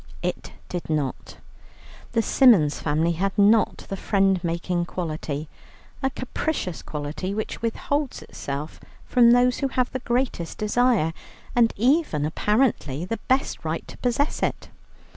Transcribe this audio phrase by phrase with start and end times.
[0.23, 1.37] It did not.
[2.13, 5.47] The Symons family had not the friend making quality
[6.01, 11.13] a capricious quality, which withholds itself from those who have the greatest desire,
[11.55, 14.69] and even apparently the best right, to possess it.